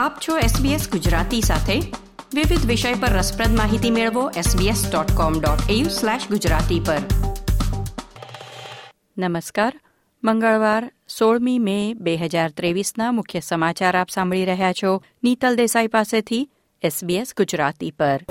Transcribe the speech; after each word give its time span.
આપ 0.00 0.18
છો 0.28 0.38
SBS 0.38 0.90
ગુજરાતી 0.90 1.40
સાથે. 1.40 1.80
વિવિધ 2.34 2.66
વિષય 2.66 2.94
પર 2.94 3.08
રસપ્રદ 3.08 3.56
માહિતી 3.56 3.90
મેળવો 3.90 4.30
sbs.com.au/gujarati 4.30 6.80
પર. 6.86 6.98
નમસ્કાર. 9.18 9.80
મંગળવાર, 10.24 10.92
સોળમી 11.18 11.58
મે 11.58 11.94
બે 11.94 12.16
હજાર 12.16 12.50
ત્રેવીસના 12.50 13.12
મુખ્ય 13.12 13.40
સમાચાર 13.40 13.98
આપ 13.98 14.08
સાંભળી 14.08 14.44
રહ્યા 14.44 14.72
છો 14.72 15.02
નીતલ 15.24 15.56
દેસાઈ 15.56 15.86
પાસેથી 15.86 16.50
SBS 16.84 17.26
ગુજરાતી 17.36 17.90
પર. 17.90 18.24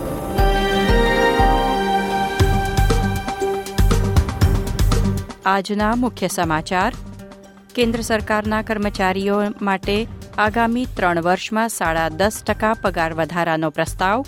આજના 5.45 5.95
મુખ્ય 5.95 6.27
સમાચાર. 6.27 6.93
કેન્દ્ર 7.75 8.01
સરકારના 8.01 8.61
કર્મચારીઓ 8.61 9.41
માટે 9.61 10.07
આગામી 10.39 10.87
ત્રણ 10.97 11.19
વર્ષમાં 11.23 11.71
સાડા 11.73 12.09
દસ 12.19 12.35
ટકા 12.43 12.75
પગાર 12.83 13.13
વધારાનો 13.19 13.69
પ્રસ્તાવ. 13.71 14.19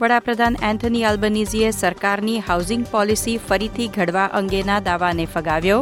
વડાપ્રધાન 0.00 0.56
એન્થની 0.68 1.04
આલ્બનીઝીએ 1.04 1.70
સરકારની 1.80 2.38
હાઉસિંગ 2.48 2.86
પોલિસી 2.94 3.36
ફરીથી 3.48 3.88
ઘડવા 3.88 4.26
અંગેના 4.40 4.80
દાવાને 4.88 5.26
ફગાવ્યો. 5.34 5.80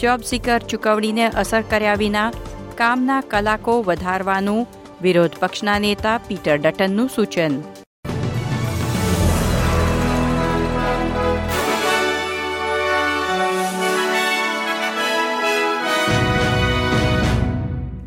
જોબ 0.00 0.20
સિકર 0.30 0.60
ચૂકવણીને 0.70 1.26
અસર 1.42 1.64
કર્યા 1.70 2.02
વિના 2.04 2.28
કામના 2.74 3.22
કલાકો 3.32 3.74
વધારવાનું 3.82 4.66
વિરોધ 5.02 5.40
પક્ષના 5.40 5.78
નેતા 5.78 6.20
પીટર 6.28 6.56
ડટનનું 6.58 7.08
સૂચન. 7.08 7.54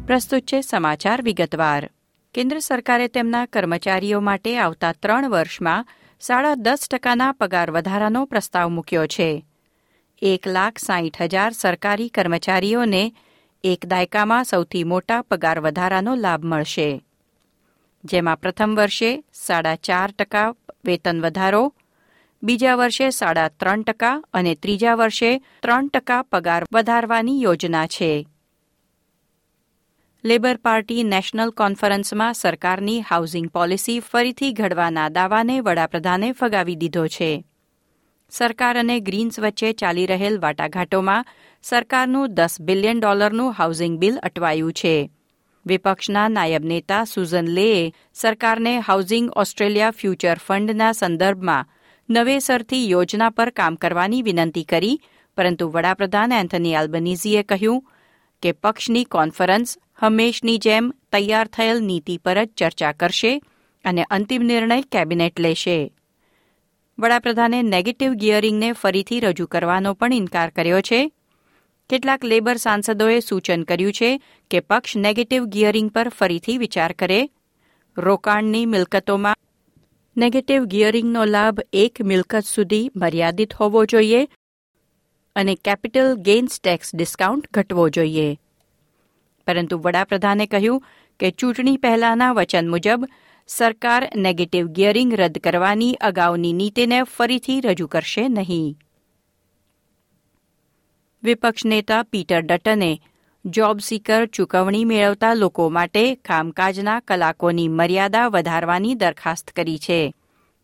પ્રસ્તુત 0.09 0.41
છે 0.41 0.61
સમાચાર 0.61 1.21
વિગતવાર. 1.21 1.83
કેન્દ્ર 2.35 2.57
સરકારે 2.59 3.07
તેમના 3.07 3.45
કર્મચારીઓ 3.45 4.19
માટે 4.21 4.51
આવતા 4.57 4.93
ત્રણ 4.93 5.29
વર્ષમાં 5.29 5.85
સાડા 6.19 6.55
દસ 6.55 6.89
ટકાના 6.89 7.33
પગાર 7.33 7.69
વધારાનો 7.71 8.25
પ્રસ્તાવ 8.25 8.69
મૂક્યો 8.69 9.05
છે. 9.05 9.43
એક 10.21 10.47
લાખ 10.47 10.81
સાહીઠ 10.81 11.21
હજાર 11.21 11.51
સરકારી 11.53 12.09
કર્મચારીઓને 12.09 13.03
એક 13.63 13.85
દાયકામાં 13.85 14.45
સૌથી 14.45 14.83
મોટા 14.83 15.21
પગાર 15.21 15.59
વધારાનો 15.59 16.15
લાભ 16.15 16.43
મળશે. 16.43 16.89
જેમાં 18.03 18.41
પ્રથમ 18.41 18.73
વર્ષે 18.75 19.11
સાડા 19.33 19.75
ચાર 19.75 20.09
ટકા 20.11 20.53
વેતન 20.85 21.21
વધારો, 21.21 21.63
બીજા 22.43 22.75
વર્ષે 22.75 23.11
સાડા 23.11 23.49
ત્રણ 23.49 23.81
ટકા 23.83 24.21
અને 24.33 24.55
ત્રીજા 24.55 24.95
વર્ષે 24.95 25.31
ત્રણ 25.61 25.87
ટકા 25.87 26.21
પગાર 26.23 26.63
વધારવાની 26.73 27.41
યોજના 27.41 27.87
છે. 27.87 28.11
લેબર 30.23 30.57
પાર્ટી 30.57 31.03
નેશનલ 31.03 31.49
કોન્ફરન્સમાં 31.49 32.33
સરકારની 32.33 33.01
હાઉસિંગ 33.01 33.49
પોલિસી 33.49 33.99
ફરીથી 33.99 34.53
ઘડવાના 34.53 35.09
દાવાને 35.09 35.59
વડાપ્રધાને 35.59 36.31
ફગાવી 36.31 36.75
દીધો 36.75 37.07
છે. 37.07 37.45
સરકાર 38.29 38.77
અને 38.77 38.99
ગ્રીન્સ 38.99 39.39
વચ્ચે 39.39 39.73
ચાલી 39.73 40.05
રહેલ 40.05 40.39
વાટાઘાટોમાં 40.39 41.25
સરકારનું 41.63 42.33
દસ 42.33 42.61
બિલિયન 42.61 42.99
ડોલરનું 42.99 43.51
હાઉસિંગ 43.51 43.99
બિલ 43.99 44.17
અટવાયું 44.17 44.73
છે. 44.73 45.11
વિપક્ષના 45.65 46.27
નાયબ 46.27 46.65
નેતા 46.65 47.03
સુઝન 47.03 47.47
લેએ 47.47 47.93
સરકારને 48.13 48.79
હાઉસિંગ 48.79 49.29
ઓસ્ટ્રેલિયા 49.35 49.91
ફ્યુચર 49.91 50.37
ફંડના 50.47 50.91
સંદર્ભમાં 50.91 51.69
નવેસરથી 52.09 52.89
યોજના 52.89 53.29
પર 53.29 53.49
કામ 53.49 53.75
કરવાની 53.75 54.21
વિનંતી 54.21 54.63
કરી, 54.63 55.01
પરંતુ 55.37 55.69
વડાપ્રધાન 55.69 56.31
એન્થની 56.31 56.75
આલ્બનીઝીએ 56.75 57.43
કહ્યું 57.43 57.98
કે 58.41 58.51
પક્ષની 58.51 59.03
કોન્ફરન્સ 59.03 59.77
હંમેશની 59.95 60.57
જેમ 60.57 60.93
તૈયાર 61.11 61.47
થયેલ 61.47 61.79
નીતિ 61.79 62.17
પર 62.17 62.45
જ 62.45 62.49
ચર્ચા 62.57 62.91
કરશે 62.91 63.41
અને 63.85 64.03
અંતિમ 64.03 64.41
નિર્ણય 64.43 64.81
કેબિનેટ 64.81 65.39
લેશે. 65.39 65.93
વડાપ્રધાને 66.99 67.61
નેગેટિવ 67.61 68.13
ગિયરિંગને 68.13 68.71
ફરીથી 68.71 69.19
રજૂ 69.19 69.45
કરવાનો 69.45 69.93
પણ 69.93 70.13
ઇનકાર 70.13 70.49
કર્યો 70.49 70.81
છે. 70.81 71.11
કેટલાક 71.89 72.25
લેબર 72.25 72.57
સાંસદોએ 72.57 73.19
સૂચન 73.19 73.63
કર્યું 73.63 73.93
છે 73.93 74.21
કે 74.51 74.59
પક્ષ 74.59 74.95
નેગેટિવ 74.95 75.45
ગિયરિંગ 75.45 75.89
પર 75.89 76.09
ફરીથી 76.09 76.57
વિચાર 76.57 76.91
કરે. 76.91 77.29
રોકાણની 77.97 78.65
મિલકતોમાં 78.65 79.35
નેગેટિવ 80.17 80.63
ગિયરિંગનો 80.63 81.25
લાભ 81.25 81.59
એક 81.73 82.01
મિલકત 82.01 82.43
સુધી 82.43 82.91
મર્યાદિત 82.95 83.53
હોવો 83.53 83.85
જોઈએ 83.85 84.27
અને 85.39 85.55
કેપિટલ 85.55 86.13
ગેઇન્સ 86.27 86.59
ટેક્સ 86.59 86.95
ડિસ્કાઉન્ટ 86.95 87.49
ઘટવો 87.53 87.89
જોઈએ. 87.89 88.29
પરંતુ 89.47 89.77
વડાપ્રધાને 89.77 90.45
કહ્યું 90.45 90.83
કે 91.19 91.31
ચૂંટણી 91.31 91.77
પહેલાના 91.77 92.33
વચન 92.33 92.69
મુજબ 92.69 93.07
સરકાર 93.49 94.03
નેગેટિવ 94.15 94.67
ગિયરિંગ 94.67 95.13
રદ 95.13 95.39
કરવાની 95.43 95.93
અગાઉની 95.93 96.53
નીતિને 96.53 96.99
ફરીથી 97.03 97.61
રજૂ 97.61 97.87
કરશે 97.87 98.27
નહીં. 98.27 98.67
વિપક્ષ 101.23 101.65
નેતા 101.65 102.03
પીટર 102.03 102.41
ડટને 102.41 102.91
જોબ 103.45 103.79
સીકર 103.79 104.25
ચૂકવણી 104.25 104.85
મેળવતા 104.85 105.33
લોકો 105.33 105.69
માટે 105.69 106.03
કામકાજના 106.15 106.99
કલાકોની 106.99 107.67
મર્યાદા 107.67 108.27
વધારવાની 108.27 108.95
દરખાસ્ત 108.95 109.51
કરી 109.51 109.77
છે. 109.77 109.99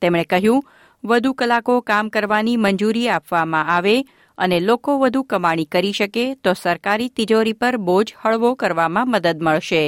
તેમણે 0.01 0.23
કહ્યું 0.23 0.65
વધુ 1.05 1.33
કલાકો 1.33 1.81
કામ 1.81 2.09
કરવાની 2.09 2.57
મંજૂરી 2.57 3.09
આપવામાં 3.09 3.67
આવે 3.67 3.95
અને 4.37 4.59
લોકો 4.59 4.97
વધુ 4.99 5.23
કમાણી 5.23 5.65
કરી 5.65 5.91
શકે, 5.91 6.25
તો 6.35 6.53
સરકારી 6.53 7.09
તિજોરી 7.09 7.53
પર 7.53 7.77
બોજ 7.77 8.15
હળવો 8.25 8.53
કરવામાં 8.53 9.09
મદદ 9.09 9.41
મળશે. 9.41 9.83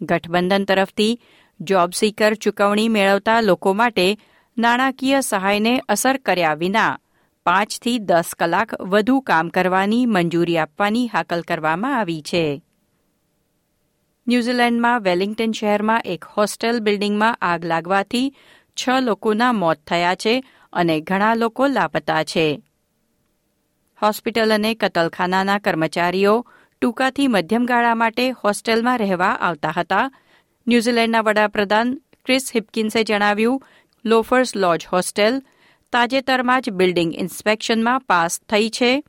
ગઠબંધન 0.00 0.64
તરફથી 0.64 1.20
જોબ 1.60 1.90
સીકર 1.92 2.34
ચૂકવણી 2.34 2.88
મેળવતા 2.88 3.40
લોકો 3.40 3.74
માટે 3.74 4.06
નાણાકીય 4.56 5.20
સહાયને 5.20 5.74
અસર 5.88 6.16
કર્યા 6.16 6.54
વિના 6.54 6.98
પાંચથી 7.46 7.98
દસ 7.98 8.34
કલાક 8.38 8.70
વધુ 8.80 9.20
કામ 9.20 9.48
કરવાની 9.48 10.06
મંજૂરી 10.06 10.58
આપવાની 10.58 11.06
હાકલ 11.06 11.40
કરવામાં 11.40 11.98
આવી 11.98 12.22
છે. 12.22 12.62
ન્યૂઝીલેન્ડમાં 14.26 15.02
વેલિંગ્ટન 15.02 15.52
શહેરમાં 15.52 16.00
એક 16.04 16.24
હોસ્ટેલ 16.36 16.80
બિલ્ડિંગમાં 16.80 17.38
આગ 17.40 17.64
લાગવાથી 17.64 18.34
છ 18.80 18.88
લોકોના 19.00 19.52
મોત 19.52 19.78
થયા 19.86 20.14
છે 20.14 20.44
અને 20.72 21.00
ઘણા 21.00 21.34
લોકો 21.34 21.66
લાપતા 21.66 22.24
છે. 22.24 22.62
હોસ્પિટલ 24.02 24.54
અને 24.54 24.74
કતલખાનાના 24.74 25.58
કર્મચારીઓ 25.58 26.46
ટૂંકાથી 26.80 27.26
મધ્યમ 27.26 27.66
ગાળા 27.66 27.94
માટે 27.94 28.30
હોસ્ટેલમાં 28.30 28.98
રહેવા 28.98 29.26
આવતા 29.26 29.74
હતા. 29.76 30.10
ન્યૂઝીલેન્ડના 30.68 31.20
વડાપ્રધાન 31.20 32.00
ક્રિસ 32.24 32.52
હિપકિન્સે 32.54 33.04
જણાવ્યું, 33.04 33.62
લોફર્સ 34.04 34.56
લોજ 34.56 34.86
હોસ્ટેલ 34.92 35.42
તાજેતરમાં 35.92 36.62
જ 36.62 36.70
બિલ્ડિંગ 36.70 37.14
ઇન્સ્પેક્શનમાં 37.14 38.00
પાસ 38.00 38.40
થઈ 38.40 38.68
છે. 38.68 39.02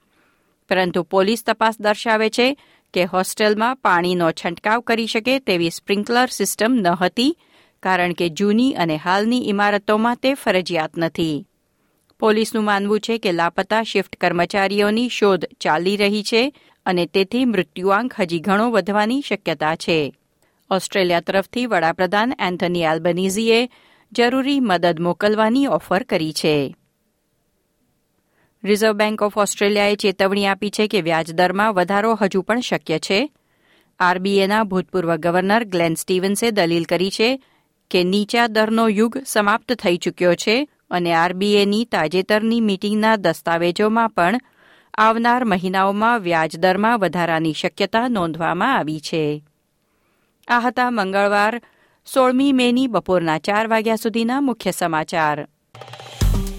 પરંતુ 0.69 1.03
પોલીસ 1.03 1.43
તપાસ 1.43 1.81
દર્શાવે 1.81 2.29
છે 2.29 2.61
કે 2.93 3.03
હોસ્ટેલમાં 3.03 3.75
પાણીનો 3.75 4.31
છંટકાવ 4.31 4.79
કરી 4.79 5.07
શકે 5.07 5.39
તેવી 5.39 5.69
સ્પ્રિન્કલર 5.69 6.27
સિસ્ટમ 6.27 6.73
ન 6.73 6.87
હતી 6.87 7.37
કારણ 7.87 8.13
કે 8.13 8.29
જૂની 8.29 8.73
અને 8.73 8.95
હાલની 8.97 9.49
ઇમારતોમાં 9.49 10.15
તે 10.15 10.33
ફરજિયાત 10.33 10.97
નથી. 10.97 11.47
પોલીસનું 12.19 12.63
માનવું 12.63 12.99
છે 12.99 13.17
કે 13.17 13.31
લાપતા 13.31 13.83
શિફ્ટ 13.83 14.15
કર્મચારીઓની 14.15 15.09
શોધ 15.09 15.45
ચાલી 15.59 15.97
રહી 15.97 16.23
છે 16.23 16.55
અને 16.85 17.05
તેથી 17.05 17.45
મૃત્યુઆંક 17.45 18.13
હજી 18.19 18.39
ઘણો 18.39 18.71
વધવાની 18.71 19.21
શક્યતા 19.21 19.75
છે. 19.75 20.15
ઓસ્ટ્રેલિયા 20.71 21.21
તરફથી 21.21 21.65
વડાપ્રધાન 21.65 22.33
એન્થની 22.39 22.81
એલ્બનીઝીએ 22.81 23.69
જરૂરી 24.11 24.59
મદદ 24.59 24.99
મોકલવાની 24.99 25.67
ઓફર 25.67 26.03
કરી 26.03 26.33
છે. 26.33 26.75
રિઝર્વ 28.63 28.93
બેંક 28.93 29.21
ઓફ 29.21 29.37
ઓસ્ટ્રેલિયાએ 29.37 29.95
ચેતવણી 29.95 30.45
આપી 30.45 30.69
છે 30.69 30.87
કે 30.87 31.01
વ્યાજદરમાં 31.01 31.73
વધારો 31.73 32.17
હજુ 32.21 32.41
પણ 32.41 32.59
શક્ય 32.59 32.99
છે. 32.99 33.31
આરબીએના 33.99 34.63
ભૂતપૂર્વ 34.63 35.15
ગવર્નર 35.15 35.63
ગ્લેન 35.63 35.95
સ્ટીવન્સે 35.95 36.51
દલીલ 36.51 36.83
કરી 36.83 37.11
છે 37.11 37.43
કે 37.91 38.03
નીચા 38.03 38.47
દરનો 38.47 38.87
યુગ 38.87 39.17
સમાપ્ત 39.25 39.73
થઈ 39.73 39.97
ચૂક્યો 39.97 40.35
છે 40.35 40.69
અને 40.91 41.13
આરબીએની 41.13 41.85
તાજેતરની 41.85 42.61
મીટિંગના 42.61 43.15
દસ્તાવેજોમાં 43.15 44.09
પણ 44.09 44.39
આવનાર 44.97 45.45
મહિનાઓમાં 45.45 46.19
વ્યાજદરમાં 46.19 46.99
વધારાની 46.99 47.53
શક્યતા 47.53 48.07
નોંધવામાં 48.07 48.77
આવી 48.77 48.99
છે. 48.99 49.43
આ 50.47 50.59
હતા 50.59 50.89
મંગળવાર, 50.91 51.61
સોળમી 52.13 52.51
મેની 52.51 52.87
બપોરના 52.87 53.37
ચાર 53.37 53.67
વાગ્યા 53.67 53.95
સુધીના 53.95 54.41
મુખ્ય 54.41 54.71
સમાચાર. 54.71 55.47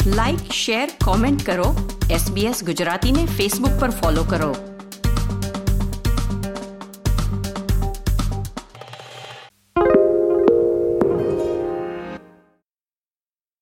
લાઇક 0.06 0.52
શેર 0.52 0.88
કોમેન્ટ 1.04 1.46
કરો. 1.46 1.98
એસબીએસ 2.10 2.64
ગુજરાતીને 2.64 3.26
ફેસબુક 3.26 3.80
પર 3.80 3.90
ફોલો 3.90 4.22
કરો. 4.22 4.77